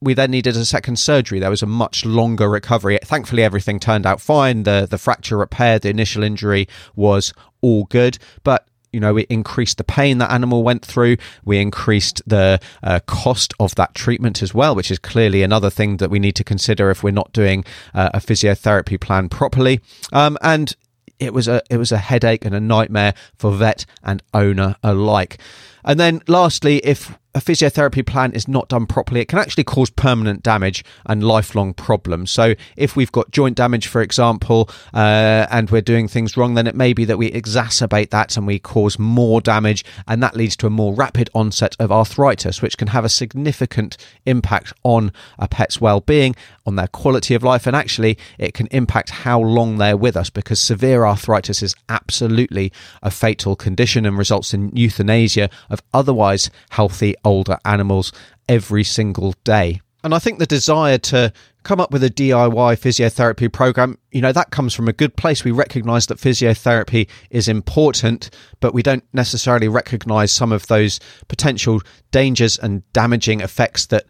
we 0.00 0.14
then 0.14 0.32
needed 0.32 0.56
a 0.56 0.64
second 0.64 0.98
surgery. 0.98 1.38
There 1.38 1.50
was 1.50 1.62
a 1.62 1.66
much 1.66 2.04
longer 2.04 2.50
recovery. 2.50 2.98
Thankfully, 3.04 3.44
everything 3.44 3.78
turned 3.78 4.04
out 4.04 4.20
fine. 4.20 4.64
The 4.64 4.86
the 4.90 4.98
fracture 4.98 5.36
repaired. 5.36 5.82
The 5.82 5.90
initial 5.90 6.24
injury 6.24 6.66
was 6.96 7.32
all 7.60 7.84
good, 7.84 8.18
but 8.42 8.66
you 8.92 9.00
know, 9.00 9.14
we 9.14 9.22
increased 9.22 9.78
the 9.78 9.84
pain 9.84 10.18
that 10.18 10.30
animal 10.30 10.62
went 10.62 10.84
through. 10.84 11.16
We 11.44 11.58
increased 11.58 12.20
the 12.26 12.60
uh, 12.82 13.00
cost 13.06 13.54
of 13.58 13.74
that 13.76 13.94
treatment 13.94 14.42
as 14.42 14.52
well, 14.52 14.74
which 14.74 14.90
is 14.90 14.98
clearly 14.98 15.42
another 15.42 15.70
thing 15.70 15.96
that 15.96 16.10
we 16.10 16.18
need 16.18 16.36
to 16.36 16.44
consider 16.44 16.90
if 16.90 17.02
we're 17.02 17.10
not 17.10 17.32
doing 17.32 17.64
uh, 17.94 18.10
a 18.12 18.18
physiotherapy 18.18 19.00
plan 19.00 19.30
properly. 19.30 19.80
Um, 20.12 20.36
and 20.42 20.76
it 21.22 21.32
was 21.32 21.48
a 21.48 21.62
it 21.70 21.76
was 21.76 21.92
a 21.92 21.98
headache 21.98 22.44
and 22.44 22.54
a 22.54 22.60
nightmare 22.60 23.14
for 23.36 23.52
vet 23.52 23.86
and 24.02 24.22
owner 24.34 24.76
alike. 24.82 25.38
And 25.84 25.98
then 25.98 26.20
lastly, 26.26 26.78
if 26.78 27.16
a 27.34 27.40
physiotherapy 27.40 28.04
plan 28.04 28.32
is 28.32 28.46
not 28.46 28.68
done 28.68 28.86
properly, 28.86 29.20
it 29.20 29.28
can 29.28 29.38
actually 29.38 29.64
cause 29.64 29.88
permanent 29.90 30.42
damage 30.42 30.84
and 31.06 31.24
lifelong 31.24 31.72
problems. 31.72 32.30
So, 32.30 32.54
if 32.76 32.94
we've 32.94 33.12
got 33.12 33.30
joint 33.30 33.56
damage, 33.56 33.86
for 33.86 34.02
example, 34.02 34.68
uh, 34.92 35.46
and 35.50 35.70
we're 35.70 35.80
doing 35.80 36.08
things 36.08 36.36
wrong, 36.36 36.54
then 36.54 36.66
it 36.66 36.74
may 36.74 36.92
be 36.92 37.04
that 37.06 37.16
we 37.16 37.30
exacerbate 37.30 38.10
that 38.10 38.36
and 38.36 38.46
we 38.46 38.58
cause 38.58 38.98
more 38.98 39.40
damage, 39.40 39.84
and 40.06 40.22
that 40.22 40.36
leads 40.36 40.56
to 40.58 40.66
a 40.66 40.70
more 40.70 40.94
rapid 40.94 41.30
onset 41.34 41.74
of 41.78 41.90
arthritis, 41.90 42.60
which 42.60 42.76
can 42.76 42.88
have 42.88 43.04
a 43.04 43.08
significant 43.08 43.96
impact 44.26 44.72
on 44.82 45.12
a 45.38 45.48
pet's 45.48 45.80
well 45.80 46.00
being, 46.00 46.36
on 46.66 46.76
their 46.76 46.88
quality 46.88 47.34
of 47.34 47.42
life, 47.42 47.66
and 47.66 47.74
actually 47.74 48.18
it 48.38 48.52
can 48.52 48.66
impact 48.68 49.10
how 49.10 49.40
long 49.40 49.78
they're 49.78 49.96
with 49.96 50.16
us 50.16 50.28
because 50.28 50.60
severe 50.60 51.06
arthritis 51.06 51.62
is 51.62 51.74
absolutely 51.88 52.70
a 53.02 53.10
fatal 53.10 53.56
condition 53.56 54.04
and 54.04 54.18
results 54.18 54.52
in 54.52 54.74
euthanasia 54.76 55.48
of 55.70 55.82
otherwise 55.94 56.50
healthy 56.70 57.14
older 57.24 57.58
animals 57.64 58.12
every 58.48 58.84
single 58.84 59.34
day. 59.44 59.80
And 60.04 60.14
I 60.14 60.18
think 60.18 60.38
the 60.38 60.46
desire 60.46 60.98
to 60.98 61.32
come 61.62 61.80
up 61.80 61.92
with 61.92 62.02
a 62.02 62.10
DIY 62.10 62.76
physiotherapy 62.76 63.52
program, 63.52 63.98
you 64.10 64.20
know, 64.20 64.32
that 64.32 64.50
comes 64.50 64.74
from 64.74 64.88
a 64.88 64.92
good 64.92 65.16
place. 65.16 65.44
We 65.44 65.52
recognize 65.52 66.06
that 66.06 66.18
physiotherapy 66.18 67.08
is 67.30 67.46
important, 67.46 68.30
but 68.58 68.74
we 68.74 68.82
don't 68.82 69.04
necessarily 69.12 69.68
recognize 69.68 70.32
some 70.32 70.50
of 70.50 70.66
those 70.66 70.98
potential 71.28 71.80
dangers 72.10 72.58
and 72.58 72.82
damaging 72.92 73.40
effects 73.40 73.86
that 73.86 74.06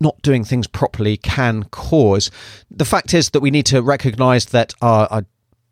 not 0.00 0.20
doing 0.22 0.44
things 0.44 0.66
properly 0.66 1.16
can 1.18 1.64
cause. 1.64 2.30
The 2.70 2.84
fact 2.84 3.12
is 3.14 3.30
that 3.30 3.40
we 3.40 3.50
need 3.50 3.66
to 3.66 3.82
recognize 3.82 4.46
that 4.46 4.74
our, 4.80 5.06
our 5.10 5.26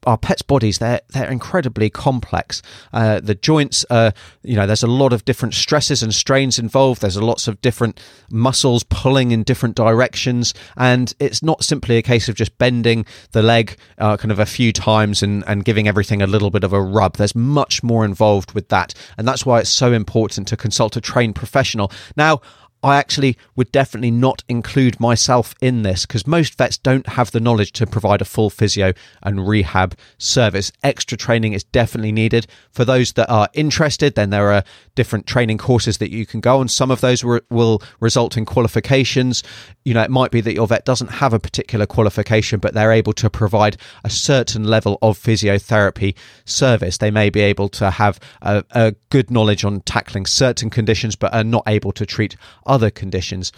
our 0.05 0.19
pets' 0.19 0.43
bodies 0.43 0.79
they're 0.79 1.01
they're 1.11 1.31
incredibly 1.31 1.91
complex. 1.91 2.63
Uh, 2.93 3.21
the 3.21 3.35
joints, 3.35 3.85
uh, 3.91 4.11
you 4.43 4.57
know, 4.57 4.67
there's 4.67 4.83
a 4.83 4.89
lot 4.89 5.13
of 5.13 5.25
different 5.25 5.55
stresses 5.55 6.03
and 6.03 6.15
strains 6.15 6.59
involved. 6.59 7.03
There's 7.03 7.17
lots 7.17 7.49
of 7.49 7.61
different 7.61 8.01
muscles 8.31 8.85
pulling 8.85 9.31
in 9.31 9.43
different 9.43 9.77
directions, 9.77 10.55
and 10.77 11.15
it's 11.19 11.43
not 11.43 11.65
simply 11.65 11.97
a 11.97 12.03
case 12.03 12.29
of 12.29 12.35
just 12.35 12.57
bending 12.59 13.07
the 13.33 13.43
leg 13.43 13.77
uh, 13.99 14.17
kind 14.17 14.33
of 14.33 14.39
a 14.39 14.47
few 14.47 14.73
times 14.73 15.23
and 15.23 15.45
and 15.47 15.65
giving 15.65 15.89
everything 15.89 16.23
a 16.23 16.27
little 16.27 16.51
bit 16.51 16.65
of 16.65 16.73
a 16.73 16.81
rub. 16.81 17.17
There's 17.17 17.35
much 17.35 17.83
more 17.83 18.05
involved 18.05 18.53
with 18.53 18.69
that, 18.69 18.95
and 19.17 19.27
that's 19.27 19.47
why 19.47 19.61
it's 19.61 19.71
so 19.71 19.93
important 19.93 20.49
to 20.49 20.57
consult 20.57 20.97
a 20.97 21.01
trained 21.01 21.35
professional. 21.35 21.91
Now. 22.17 22.41
I 22.83 22.97
actually 22.97 23.37
would 23.55 23.71
definitely 23.71 24.11
not 24.11 24.43
include 24.49 24.99
myself 24.99 25.55
in 25.61 25.83
this 25.83 26.05
because 26.05 26.27
most 26.27 26.59
vets 26.59 26.77
don't 26.77 27.07
have 27.07 27.31
the 27.31 27.41
knowledge 27.41 27.73
to 27.73 27.87
provide 27.87 28.21
a 28.21 28.25
full 28.25 28.51
physio 28.51 28.93
and 29.23 29.47
rehab 29.47 29.97
service. 30.19 30.73
Extra 30.83 31.17
training 31.17 31.53
is 31.53 31.63
definitely 31.65 32.13
needed. 32.13 32.47
For 32.71 32.85
those 32.85 33.13
that 33.13 33.31
are 33.31 33.49
interested, 33.55 34.17
then 34.17 34.31
there 34.31 34.51
are 34.53 34.65
different 34.95 35.27
training 35.27 35.59
courses 35.59 35.99
that 35.99 36.11
you 36.11 36.27
can 36.27 36.41
go 36.41 36.59
on. 36.59 36.69
Some 36.69 36.91
of 36.91 37.01
those 37.01 37.23
re- 37.23 37.41
will 37.51 37.83
result 38.01 38.37
in 38.37 38.45
qualifications. 38.45 39.43
You 39.85 39.95
know, 39.95 40.03
it 40.03 40.11
might 40.11 40.33
be 40.33 40.41
that 40.41 40.55
your 40.55 40.67
vet 40.67 40.85
doesn't 40.85 41.09
have 41.09 41.33
a 41.33 41.39
particular 41.39 41.87
qualification, 41.87 42.59
but 42.59 42.75
they're 42.75 42.93
able 42.93 43.13
to 43.15 43.31
provide 43.31 43.77
a 44.05 44.11
certain 44.11 44.65
level 44.65 44.99
of 45.03 45.19
physiotherapy 45.19 46.15
service. 46.45 46.99
They 46.99 47.11
may 47.11 47.31
be 47.31 47.41
able 47.41 47.69
to 47.71 47.91
have 47.91 48.19
a, 48.43 48.65
a 48.73 48.95
good 49.11 49.31
knowledge 49.31 49.65
on 49.65 49.81
tackling 49.83 50.27
certain 50.27 50.69
conditions, 50.69 51.15
but 51.15 51.33
are 51.33 51.45
not 51.45 51.63
able 51.67 51.93
to 51.93 52.05
treat 52.05 52.37
other 52.73 52.91
conditions. 52.91 53.53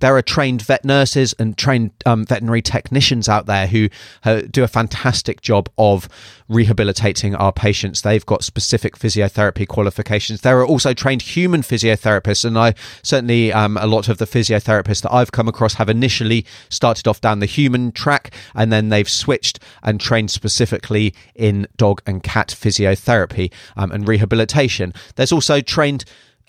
There 0.00 0.16
are 0.16 0.22
trained 0.22 0.62
vet 0.62 0.84
nurses 0.84 1.34
and 1.40 1.58
trained 1.58 1.90
um, 2.06 2.24
veterinary 2.24 2.62
technicians 2.62 3.28
out 3.28 3.46
there 3.46 3.66
who 3.66 3.88
uh, 4.24 4.42
do 4.48 4.62
a 4.62 4.68
fantastic 4.68 5.40
job 5.40 5.68
of 5.76 6.08
rehabilitating 6.48 7.34
our 7.34 7.52
patients. 7.52 8.02
They've 8.02 8.24
got 8.24 8.44
specific 8.44 8.96
physiotherapy 8.96 9.66
qualifications. 9.66 10.42
There 10.42 10.60
are 10.60 10.66
also 10.66 10.94
trained 10.94 11.22
human 11.22 11.62
physiotherapists, 11.62 12.44
and 12.44 12.56
I 12.56 12.74
certainly 13.02 13.52
um, 13.52 13.76
a 13.76 13.88
lot 13.88 14.08
of 14.08 14.18
the 14.18 14.24
physiotherapists 14.24 15.02
that 15.02 15.12
I've 15.12 15.32
come 15.32 15.48
across 15.48 15.74
have 15.74 15.88
initially 15.88 16.46
started 16.68 17.08
off 17.08 17.20
down 17.20 17.40
the 17.40 17.46
human 17.46 17.90
track, 17.90 18.32
and 18.54 18.72
then 18.72 18.90
they've 18.90 19.10
switched 19.10 19.58
and 19.82 20.00
trained 20.00 20.30
specifically 20.30 21.12
in 21.34 21.66
dog 21.76 22.02
and 22.06 22.22
cat 22.22 22.48
physiotherapy 22.48 23.52
um, 23.76 23.90
and 23.90 24.06
rehabilitation. 24.06 24.94
There's 25.16 25.32
also 25.32 25.60
trained 25.60 26.04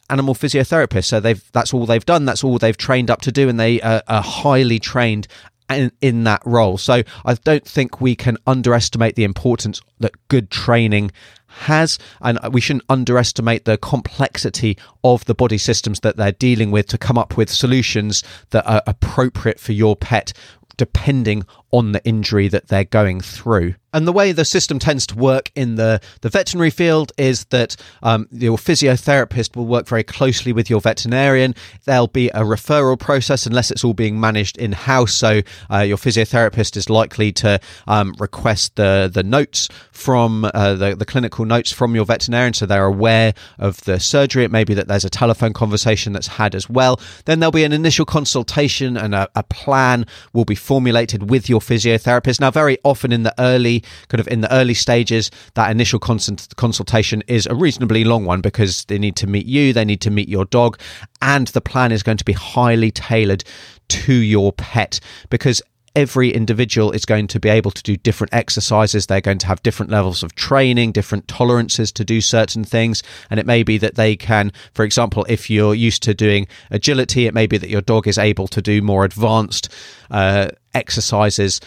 animal 0.09 0.35
physiotherapists. 0.35 1.05
So 1.05 1.19
they've 1.19 1.43
that's 1.51 1.73
all 1.73 1.85
they've 1.85 2.05
done. 2.05 2.25
That's 2.25 2.43
all 2.43 2.57
they've 2.57 2.77
trained 2.77 3.09
up 3.09 3.21
to 3.21 3.31
do, 3.31 3.49
and 3.49 3.59
they 3.59 3.81
uh, 3.81 4.01
are 4.07 4.21
highly 4.21 4.79
trained 4.79 5.27
in, 5.69 5.91
in 6.01 6.23
that 6.25 6.41
role. 6.45 6.77
So 6.77 7.03
I 7.25 7.33
don't 7.35 7.65
think 7.65 8.01
we 8.01 8.15
can 8.15 8.37
underestimate 8.47 9.15
the 9.15 9.23
importance 9.23 9.81
that 9.99 10.13
good 10.27 10.49
training 10.49 11.11
has, 11.47 11.97
and 12.21 12.39
we 12.51 12.61
shouldn't 12.61 12.85
underestimate 12.89 13.65
the 13.65 13.77
complexity 13.77 14.77
of 15.03 15.25
the 15.25 15.33
body 15.33 15.57
systems 15.57 16.01
that 16.01 16.15
they're 16.15 16.31
dealing 16.31 16.71
with 16.71 16.87
to 16.87 16.97
come 16.97 17.17
up 17.17 17.37
with 17.37 17.49
solutions 17.49 18.23
that 18.51 18.65
are 18.67 18.83
appropriate 18.85 19.59
for 19.59 19.73
your 19.73 19.95
pet 19.95 20.33
depending 20.77 21.43
on 21.71 21.91
the 21.91 22.03
injury 22.05 22.47
that 22.47 22.67
they're 22.67 22.83
going 22.83 23.21
through. 23.21 23.75
And 23.93 24.07
the 24.07 24.13
way 24.13 24.31
the 24.31 24.45
system 24.45 24.77
tends 24.77 25.07
to 25.07 25.15
work 25.15 25.51
in 25.55 25.75
the, 25.75 25.99
the 26.21 26.29
veterinary 26.29 26.69
field 26.69 27.11
is 27.17 27.45
that 27.45 27.75
um, 28.03 28.27
your 28.31 28.57
physiotherapist 28.57 29.55
will 29.55 29.65
work 29.65 29.87
very 29.87 30.03
closely 30.03 30.53
with 30.53 30.69
your 30.69 30.79
veterinarian. 30.79 31.55
There'll 31.85 32.07
be 32.07 32.29
a 32.29 32.41
referral 32.41 32.99
process 32.99 33.47
unless 33.47 33.71
it's 33.71 33.83
all 33.83 33.95
being 33.95 34.19
managed 34.19 34.57
in 34.57 34.73
house. 34.73 35.13
So 35.13 35.41
uh, 35.71 35.79
your 35.79 35.97
physiotherapist 35.97 36.77
is 36.77 36.89
likely 36.89 37.31
to 37.33 37.59
um, 37.87 38.13
request 38.19 38.75
the, 38.75 39.09
the 39.11 39.23
notes 39.23 39.69
from 39.91 40.45
uh, 40.53 40.75
the, 40.75 40.95
the 40.95 41.05
clinical 41.05 41.45
notes 41.45 41.71
from 41.71 41.95
your 41.95 42.05
veterinarian 42.05 42.53
so 42.53 42.65
they're 42.65 42.85
aware 42.85 43.33
of 43.57 43.81
the 43.85 43.99
surgery. 43.99 44.43
It 44.43 44.51
may 44.51 44.63
be 44.63 44.75
that 44.75 44.87
there's 44.87 45.05
a 45.05 45.09
telephone 45.09 45.53
conversation 45.53 46.13
that's 46.13 46.27
had 46.27 46.53
as 46.53 46.69
well. 46.69 46.99
Then 47.25 47.39
there'll 47.39 47.51
be 47.51 47.63
an 47.63 47.73
initial 47.73 48.05
consultation 48.05 48.97
and 48.97 49.15
a, 49.15 49.27
a 49.35 49.43
plan 49.43 50.05
will 50.31 50.45
be 50.45 50.55
formulated 50.55 51.29
with 51.29 51.49
your 51.49 51.58
physiotherapist. 51.59 52.39
Now, 52.39 52.51
very 52.51 52.77
often 52.83 53.11
in 53.11 53.23
the 53.23 53.33
early 53.39 53.83
kind 54.07 54.19
of 54.19 54.27
in 54.27 54.41
the 54.41 54.53
early 54.53 54.73
stages, 54.73 55.31
that 55.55 55.71
initial 55.71 55.99
consult- 55.99 56.55
consultation 56.55 57.23
is 57.27 57.45
a 57.45 57.55
reasonably 57.55 58.03
long 58.03 58.25
one 58.25 58.41
because 58.41 58.85
they 58.85 58.97
need 58.97 59.15
to 59.17 59.27
meet 59.27 59.45
you, 59.45 59.73
they 59.73 59.85
need 59.85 60.01
to 60.01 60.11
meet 60.11 60.29
your 60.29 60.45
dog, 60.45 60.79
and 61.21 61.47
the 61.49 61.61
plan 61.61 61.91
is 61.91 62.03
going 62.03 62.17
to 62.17 62.25
be 62.25 62.33
highly 62.33 62.91
tailored 62.91 63.43
to 63.89 64.13
your 64.13 64.53
pet 64.53 64.99
because 65.29 65.61
every 65.95 66.29
individual 66.31 66.91
is 66.91 67.05
going 67.05 67.27
to 67.27 67.39
be 67.39 67.49
able 67.49 67.71
to 67.71 67.83
do 67.83 67.97
different 67.97 68.33
exercises. 68.33 69.05
They're 69.05 69.21
going 69.21 69.39
to 69.39 69.47
have 69.47 69.63
different 69.63 69.91
levels 69.91 70.23
of 70.23 70.35
training, 70.35 70.91
different 70.91 71.27
tolerances 71.27 71.91
to 71.93 72.05
do 72.05 72.21
certain 72.21 72.63
things. 72.63 73.03
And 73.29 73.39
it 73.39 73.45
may 73.45 73.63
be 73.63 73.77
that 73.79 73.95
they 73.95 74.15
can, 74.15 74.51
for 74.73 74.83
example, 74.85 75.25
if 75.29 75.49
you're 75.49 75.75
used 75.75 76.03
to 76.03 76.13
doing 76.13 76.47
agility, 76.71 77.25
it 77.25 77.33
may 77.33 77.47
be 77.47 77.57
that 77.57 77.69
your 77.69 77.81
dog 77.81 78.07
is 78.07 78.17
able 78.17 78.47
to 78.49 78.61
do 78.61 78.81
more 78.81 79.05
advanced 79.05 79.69
uh, 80.11 80.49
exercises 80.73 81.59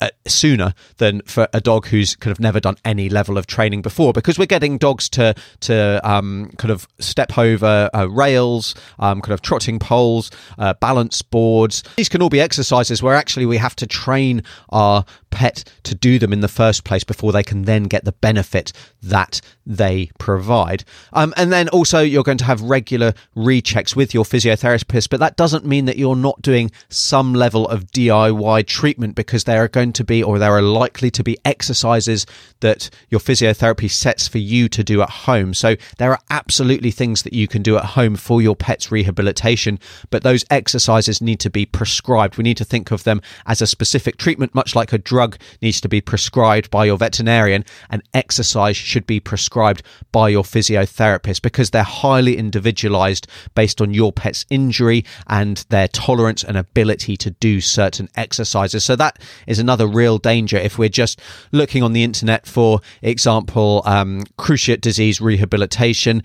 uh, 0.00 0.10
sooner 0.26 0.74
than 0.98 1.20
for 1.22 1.48
a 1.52 1.60
dog 1.60 1.86
who's 1.86 2.16
kind 2.16 2.32
of 2.32 2.40
never 2.40 2.60
done 2.60 2.76
any 2.84 3.08
level 3.08 3.36
of 3.36 3.46
training 3.46 3.82
before 3.82 4.12
because 4.12 4.38
we're 4.38 4.46
getting 4.46 4.78
dogs 4.78 5.08
to 5.08 5.34
to 5.60 6.00
um, 6.08 6.50
kind 6.58 6.70
of 6.70 6.86
step 6.98 7.36
over 7.36 7.90
uh, 7.94 8.06
rails 8.06 8.74
um, 8.98 9.20
kind 9.20 9.32
of 9.32 9.42
trotting 9.42 9.78
poles 9.78 10.30
uh, 10.58 10.74
balance 10.74 11.22
boards. 11.22 11.82
These 11.96 12.08
can 12.08 12.22
all 12.22 12.28
be 12.30 12.40
exercises 12.40 13.02
where 13.02 13.14
actually 13.14 13.46
we 13.46 13.56
have 13.56 13.76
to 13.76 13.86
train 13.86 14.42
our 14.70 15.04
pet 15.30 15.64
to 15.84 15.94
do 15.94 16.18
them 16.18 16.32
in 16.32 16.40
the 16.40 16.48
first 16.48 16.84
place 16.84 17.04
before 17.04 17.32
they 17.32 17.42
can 17.42 17.62
then 17.62 17.84
get 17.84 18.04
the 18.04 18.12
benefit 18.12 18.72
that 19.02 19.40
they 19.68 20.10
provide. 20.18 20.82
Um, 21.12 21.34
and 21.36 21.52
then 21.52 21.68
also, 21.68 22.00
you're 22.00 22.22
going 22.22 22.38
to 22.38 22.44
have 22.46 22.62
regular 22.62 23.12
rechecks 23.36 23.94
with 23.94 24.14
your 24.14 24.24
physiotherapist, 24.24 25.10
but 25.10 25.20
that 25.20 25.36
doesn't 25.36 25.66
mean 25.66 25.84
that 25.84 25.98
you're 25.98 26.16
not 26.16 26.40
doing 26.40 26.70
some 26.88 27.34
level 27.34 27.68
of 27.68 27.86
DIY 27.92 28.66
treatment 28.66 29.14
because 29.14 29.44
there 29.44 29.62
are 29.62 29.68
going 29.68 29.92
to 29.92 30.04
be, 30.04 30.22
or 30.22 30.38
there 30.38 30.56
are 30.56 30.62
likely 30.62 31.10
to 31.10 31.22
be, 31.22 31.36
exercises 31.44 32.24
that 32.60 32.88
your 33.10 33.20
physiotherapy 33.20 33.90
sets 33.90 34.26
for 34.26 34.38
you 34.38 34.70
to 34.70 34.82
do 34.82 35.02
at 35.02 35.10
home. 35.10 35.52
So 35.52 35.76
there 35.98 36.12
are 36.12 36.20
absolutely 36.30 36.90
things 36.90 37.22
that 37.22 37.34
you 37.34 37.46
can 37.46 37.62
do 37.62 37.76
at 37.76 37.84
home 37.84 38.16
for 38.16 38.40
your 38.40 38.56
pet's 38.56 38.90
rehabilitation, 38.90 39.78
but 40.08 40.22
those 40.22 40.46
exercises 40.50 41.20
need 41.20 41.40
to 41.40 41.50
be 41.50 41.66
prescribed. 41.66 42.38
We 42.38 42.44
need 42.44 42.56
to 42.56 42.64
think 42.64 42.90
of 42.90 43.04
them 43.04 43.20
as 43.46 43.60
a 43.60 43.66
specific 43.66 44.16
treatment, 44.16 44.54
much 44.54 44.74
like 44.74 44.94
a 44.94 44.98
drug 44.98 45.36
needs 45.60 45.82
to 45.82 45.88
be 45.90 46.00
prescribed 46.00 46.70
by 46.70 46.86
your 46.86 46.96
veterinarian, 46.96 47.66
and 47.90 48.02
exercise 48.14 48.76
should 48.76 49.06
be 49.06 49.20
prescribed 49.20 49.57
by 50.12 50.28
your 50.28 50.42
physiotherapist 50.42 51.42
because 51.42 51.70
they're 51.70 51.82
highly 51.82 52.36
individualized 52.36 53.26
based 53.54 53.80
on 53.80 53.94
your 53.94 54.12
pet's 54.12 54.44
injury 54.50 55.04
and 55.26 55.64
their 55.68 55.88
tolerance 55.88 56.42
and 56.44 56.56
ability 56.56 57.16
to 57.16 57.30
do 57.30 57.60
certain 57.60 58.08
exercises. 58.16 58.84
So 58.84 58.96
that 58.96 59.20
is 59.46 59.58
another 59.58 59.86
real 59.86 60.18
danger 60.18 60.56
if 60.56 60.78
we're 60.78 60.88
just 60.88 61.20
looking 61.52 61.82
on 61.82 61.92
the 61.92 62.02
internet 62.02 62.46
for 62.46 62.80
example, 63.02 63.82
um, 63.84 64.22
cruciate 64.38 64.80
disease 64.80 65.20
rehabilitation 65.20 66.22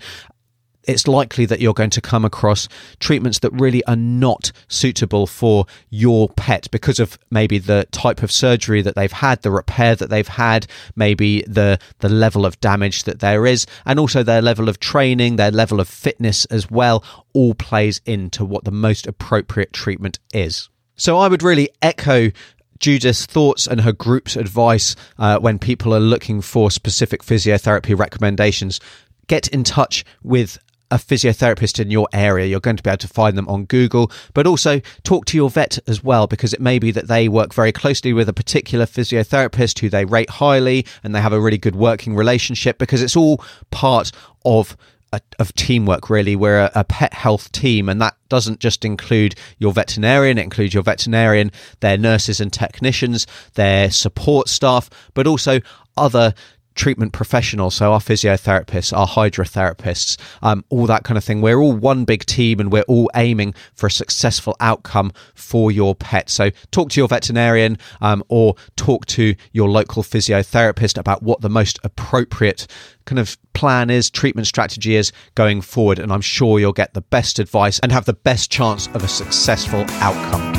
it's 0.86 1.08
likely 1.08 1.46
that 1.46 1.60
you're 1.60 1.74
going 1.74 1.90
to 1.90 2.00
come 2.00 2.24
across 2.24 2.68
treatments 3.00 3.38
that 3.40 3.52
really 3.52 3.84
are 3.84 3.96
not 3.96 4.52
suitable 4.68 5.26
for 5.26 5.66
your 5.90 6.28
pet 6.30 6.70
because 6.70 7.00
of 7.00 7.18
maybe 7.30 7.58
the 7.58 7.86
type 7.90 8.22
of 8.22 8.30
surgery 8.30 8.82
that 8.82 8.94
they've 8.94 9.12
had, 9.12 9.42
the 9.42 9.50
repair 9.50 9.94
that 9.96 10.10
they've 10.10 10.28
had, 10.28 10.66
maybe 10.96 11.42
the 11.42 11.78
the 12.00 12.08
level 12.08 12.46
of 12.46 12.60
damage 12.60 13.04
that 13.04 13.20
there 13.20 13.46
is, 13.46 13.66
and 13.84 13.98
also 13.98 14.22
their 14.22 14.42
level 14.42 14.68
of 14.68 14.78
training, 14.80 15.36
their 15.36 15.50
level 15.50 15.80
of 15.80 15.88
fitness 15.88 16.44
as 16.46 16.70
well, 16.70 17.04
all 17.32 17.54
plays 17.54 18.00
into 18.06 18.44
what 18.44 18.64
the 18.64 18.70
most 18.70 19.06
appropriate 19.06 19.72
treatment 19.72 20.18
is. 20.32 20.68
So 20.96 21.18
I 21.18 21.28
would 21.28 21.42
really 21.42 21.70
echo 21.82 22.30
Judith's 22.78 23.26
thoughts 23.26 23.66
and 23.66 23.80
her 23.80 23.92
group's 23.92 24.36
advice 24.36 24.94
uh, 25.18 25.38
when 25.38 25.58
people 25.58 25.94
are 25.94 26.00
looking 26.00 26.40
for 26.40 26.70
specific 26.70 27.22
physiotherapy 27.22 27.98
recommendations. 27.98 28.80
Get 29.26 29.48
in 29.48 29.64
touch 29.64 30.04
with 30.22 30.58
a 30.94 30.96
physiotherapist 30.96 31.80
in 31.80 31.90
your 31.90 32.08
area. 32.12 32.46
You're 32.46 32.60
going 32.60 32.76
to 32.76 32.82
be 32.82 32.88
able 32.88 32.98
to 32.98 33.08
find 33.08 33.36
them 33.36 33.48
on 33.48 33.64
Google, 33.64 34.12
but 34.32 34.46
also 34.46 34.80
talk 35.02 35.26
to 35.26 35.36
your 35.36 35.50
vet 35.50 35.76
as 35.88 36.04
well, 36.04 36.28
because 36.28 36.54
it 36.54 36.60
may 36.60 36.78
be 36.78 36.92
that 36.92 37.08
they 37.08 37.28
work 37.28 37.52
very 37.52 37.72
closely 37.72 38.12
with 38.12 38.28
a 38.28 38.32
particular 38.32 38.86
physiotherapist 38.86 39.80
who 39.80 39.90
they 39.90 40.04
rate 40.04 40.30
highly 40.30 40.86
and 41.02 41.12
they 41.12 41.20
have 41.20 41.32
a 41.32 41.40
really 41.40 41.58
good 41.58 41.74
working 41.74 42.14
relationship 42.14 42.78
because 42.78 43.02
it's 43.02 43.16
all 43.16 43.44
part 43.70 44.12
of 44.44 44.76
of 45.38 45.54
teamwork 45.54 46.10
really 46.10 46.34
we're 46.34 46.58
a, 46.58 46.72
a, 46.74 46.82
pet 46.82 47.14
health 47.14 47.52
team 47.52 47.88
and 47.88 48.02
that 48.02 48.16
doesn't 48.28 48.58
just 48.58 48.84
include 48.84 49.36
your 49.58 49.72
veterinarian 49.72 50.38
it 50.38 50.42
includes 50.42 50.74
your 50.74 50.82
veterinarian 50.82 51.52
their 51.78 51.96
nurses 51.96 52.40
and 52.40 52.52
technicians 52.52 53.24
their 53.54 53.92
support 53.92 54.48
staff 54.48 54.90
but 55.14 55.24
also 55.24 55.60
other 55.96 56.34
treatment 56.74 57.12
professionals, 57.12 57.74
so 57.74 57.92
our 57.92 58.00
physiotherapists, 58.00 58.96
our 58.96 59.06
hydrotherapists, 59.06 60.18
um, 60.42 60.64
all 60.68 60.86
that 60.86 61.04
kind 61.04 61.16
of 61.16 61.24
thing. 61.24 61.40
We're 61.40 61.60
all 61.60 61.72
one 61.72 62.04
big 62.04 62.24
team 62.26 62.60
and 62.60 62.72
we're 62.72 62.82
all 62.82 63.10
aiming 63.14 63.54
for 63.74 63.86
a 63.86 63.90
successful 63.90 64.56
outcome 64.60 65.12
for 65.34 65.70
your 65.70 65.94
pet. 65.94 66.28
So 66.30 66.50
talk 66.70 66.90
to 66.90 67.00
your 67.00 67.08
veterinarian 67.08 67.78
um, 68.00 68.24
or 68.28 68.54
talk 68.76 69.06
to 69.06 69.34
your 69.52 69.68
local 69.68 70.02
physiotherapist 70.02 70.98
about 70.98 71.22
what 71.22 71.40
the 71.40 71.50
most 71.50 71.78
appropriate 71.84 72.66
kind 73.04 73.18
of 73.18 73.36
plan 73.52 73.90
is, 73.90 74.10
treatment 74.10 74.46
strategy 74.46 74.96
is 74.96 75.12
going 75.34 75.60
forward. 75.60 75.98
And 75.98 76.12
I'm 76.12 76.20
sure 76.20 76.58
you'll 76.58 76.72
get 76.72 76.94
the 76.94 77.02
best 77.02 77.38
advice 77.38 77.78
and 77.80 77.92
have 77.92 78.04
the 78.04 78.14
best 78.14 78.50
chance 78.50 78.88
of 78.88 79.04
a 79.04 79.08
successful 79.08 79.84
outcome. 80.00 80.52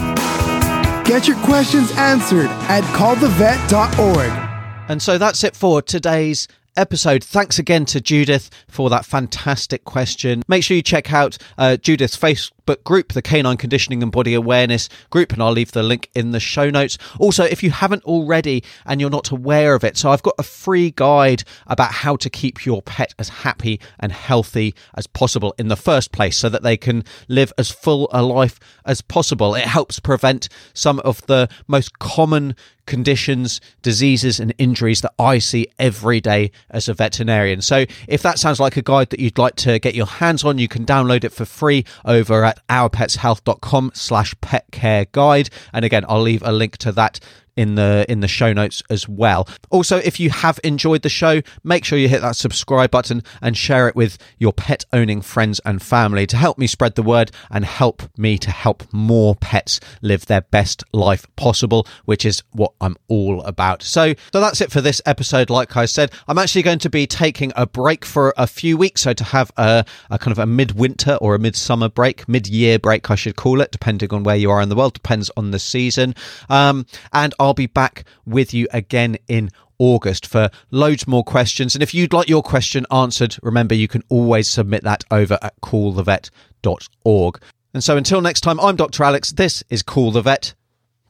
Get 1.04 1.28
your 1.28 1.38
questions 1.38 1.92
answered 1.98 2.48
at 2.68 2.84
callthevet.org. 2.96 4.45
And 4.88 5.02
so 5.02 5.18
that's 5.18 5.44
it 5.44 5.56
for 5.56 5.82
today's 5.82 6.48
episode. 6.78 7.24
Thanks 7.24 7.58
again 7.58 7.86
to 7.86 8.00
Judith 8.00 8.50
for 8.68 8.90
that 8.90 9.04
fantastic 9.04 9.84
question. 9.84 10.44
Make 10.48 10.64
sure 10.64 10.78
you 10.78 10.84
check 10.84 11.12
out 11.12 11.38
uh, 11.58 11.78
Judith's 11.78 12.18
Facebook 12.18 12.84
group, 12.84 13.14
the 13.14 13.22
Canine 13.22 13.58
Conditioning 13.58 14.04
and 14.04 14.12
Body 14.12 14.34
Awareness 14.34 14.90
group, 15.10 15.34
and 15.34 15.42
I'll 15.42 15.52
leave 15.52 15.72
the 15.72 15.84
link 15.84 16.10
in 16.14 16.32
the 16.32 16.40
show 16.40 16.70
notes. 16.70 16.98
Also, 17.20 17.46
if 17.46 17.64
you 17.64 17.72
haven't 17.72 18.04
already 18.04 18.64
and 18.86 19.02
you're 19.02 19.10
not 19.10 19.32
aware 19.32 19.74
of 19.74 19.84
it, 19.84 19.98
so 19.98 20.12
I've 20.12 20.24
got 20.24 20.36
a 20.38 20.44
free 20.44 20.92
guide 20.92 21.44
about 21.66 21.92
how 21.92 22.16
to 22.18 22.30
keep 22.30 22.66
your 22.66 22.82
pet 22.82 23.14
as 23.18 23.30
happy 23.30 23.80
and 24.00 24.12
healthy 24.12 24.76
as 24.96 25.08
possible 25.08 25.56
in 25.58 25.70
the 25.70 25.76
first 25.76 26.12
place 26.12 26.38
so 26.38 26.50
that 26.50 26.64
they 26.64 26.78
can 26.78 27.04
live 27.28 27.52
as 27.58 27.72
full 27.72 28.08
a 28.12 28.22
life 28.22 28.60
as 28.86 29.02
possible. 29.02 29.56
It 29.56 29.66
helps 29.66 30.00
prevent 30.00 30.50
some 30.74 31.00
of 31.00 31.26
the 31.26 31.50
most 31.68 31.98
common 32.00 32.56
conditions, 32.86 33.62
diseases, 33.82 34.40
and 34.40 34.54
injuries 34.58 35.02
that 35.02 35.14
I 35.20 35.40
see 35.40 35.68
every 35.80 36.22
day 36.22 36.52
as 36.70 36.88
a 36.88 36.94
veterinarian. 36.94 37.62
So, 37.62 37.86
if 38.08 38.22
that 38.24 38.40
sounds 38.40 38.60
like 38.60 38.78
a 38.78 38.82
guide 38.82 39.10
that 39.10 39.20
you'd 39.20 39.38
like 39.38 39.56
to 39.58 39.80
get 39.80 39.96
your 39.96 40.06
hands 40.06 40.44
on, 40.44 40.58
you 40.58 40.68
can 40.68 40.86
download 40.86 41.24
it 41.24 41.34
for 41.34 41.46
free 41.46 41.86
over 42.04 42.44
at 42.44 42.66
ourpetshealth.com 42.68 43.92
slash 43.94 44.36
pet 44.42 44.66
care 44.72 45.06
guide. 45.12 45.50
And 45.74 45.86
again, 45.86 46.06
I'll 46.08 46.22
leave 46.22 46.44
a 46.44 46.52
link 46.52 46.78
to 46.78 46.92
that 46.94 47.20
in 47.56 47.76
the 47.76 48.06
in 48.10 48.20
the 48.20 48.28
show 48.28 48.54
notes 48.54 48.84
as 48.90 49.08
well. 49.08 49.48
Also, 49.70 49.98
if 49.98 50.20
you 50.20 50.30
have 50.30 50.60
enjoyed 50.64 51.02
the 51.02 51.10
show, 51.10 51.42
make 51.64 51.86
sure 51.86 51.98
you 51.98 52.10
hit 52.10 52.22
that 52.22 52.36
subscribe 52.36 52.92
button 52.92 53.24
and 53.42 53.58
share 53.58 53.88
it 53.88 53.96
with 53.96 54.18
your 54.38 54.54
pet 54.54 54.86
owning 54.92 55.22
friends 55.22 55.62
and 55.66 55.82
family 55.82 56.28
to 56.28 56.38
help 56.38 56.58
me 56.58 56.68
spread 56.68 56.96
the 56.96 57.04
word 57.04 57.32
and 57.50 57.66
help 57.66 58.04
me 58.18 58.38
to 58.38 58.52
help 58.52 58.84
more 58.92 59.36
pets 59.36 59.80
live 60.02 60.26
their 60.26 60.42
best 60.42 60.84
life 60.94 61.26
possible, 61.36 61.88
which 62.06 62.26
is 62.26 62.44
what 62.52 62.74
I'm 62.82 62.96
all 63.08 63.42
about. 63.44 63.84
So, 63.84 64.14
so 64.32 64.42
that's 64.42 64.62
it 64.62 64.72
for 64.72 64.82
this 64.82 65.02
episode. 65.06 65.50
Like 65.50 65.76
I 65.78 65.86
said, 65.86 66.12
I'm 66.28 66.38
actually 66.38 66.64
going 66.64 66.80
to 66.80 66.90
be 66.90 67.08
taking 67.08 67.52
a 67.56 67.66
break 67.66 68.06
for 68.06 68.34
a 68.38 68.48
few 68.48 68.78
weeks, 68.78 69.02
so 69.02 69.14
to 69.14 69.24
have 69.24 69.52
a, 69.58 69.86
a 70.10 70.20
kind 70.20 70.32
of 70.32 70.40
a 70.40 70.46
midwinter 70.46 71.16
or 71.16 71.36
a 71.36 71.40
midsummer 71.40 71.90
break, 71.90 72.28
mid-year 72.28 72.80
break, 72.80 73.10
I 73.10 73.16
should 73.16 73.36
call 73.36 73.62
it, 73.62 73.72
depending 73.72 74.14
on 74.14 74.24
where 74.24 74.36
you 74.36 74.52
are 74.52 74.62
in 74.62 74.70
the 74.70 74.76
world, 74.76 74.94
depends 74.94 75.32
on 75.38 75.52
the 75.52 75.60
season. 75.60 76.16
Um, 76.50 76.86
and 77.14 77.34
I'll 77.46 77.54
be 77.54 77.68
back 77.68 78.04
with 78.26 78.54
you 78.54 78.68
again 78.74 79.18
in 79.28 79.52
August 79.78 80.26
for 80.26 80.50
loads 80.72 81.08
more 81.08 81.24
questions. 81.24 81.76
And 81.76 81.84
if 81.84 81.94
you'd 81.94 82.14
like 82.14 82.28
your 82.28 82.44
question 82.44 82.86
answered, 82.92 83.38
remember 83.44 83.76
you 83.76 83.88
can 83.88 84.04
always 84.10 84.50
submit 84.50 84.84
that 84.84 85.04
over 85.12 85.38
at 85.42 85.60
callthevet.org. 85.62 87.42
And 87.74 87.84
so 87.84 87.98
until 87.98 88.22
next 88.22 88.42
time, 88.42 88.60
I'm 88.60 88.76
Dr. 88.76 89.04
Alex. 89.04 89.32
This 89.34 89.64
is 89.70 89.84
Call 89.84 90.12
the 90.12 90.22
Vet. 90.22 90.54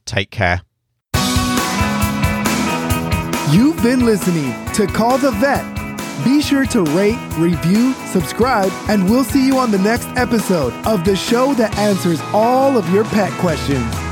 Take 0.04 0.30
care. 0.30 0.62
You've 3.52 3.80
been 3.82 4.04
listening 4.04 4.52
to 4.74 4.86
Call 4.86 5.18
the 5.18 5.30
Vet. 5.30 5.64
Be 6.24 6.42
sure 6.42 6.66
to 6.66 6.82
rate, 6.82 7.18
review, 7.38 7.92
subscribe, 8.06 8.72
and 8.88 9.08
we'll 9.08 9.22
see 9.22 9.46
you 9.46 9.58
on 9.58 9.70
the 9.70 9.78
next 9.78 10.08
episode 10.16 10.72
of 10.86 11.04
the 11.04 11.14
show 11.14 11.54
that 11.54 11.76
answers 11.78 12.20
all 12.32 12.76
of 12.76 12.90
your 12.90 13.04
pet 13.04 13.30
questions. 13.34 14.05